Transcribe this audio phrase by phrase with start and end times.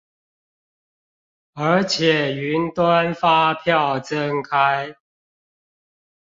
[1.53, 4.95] 而且雲端發票增開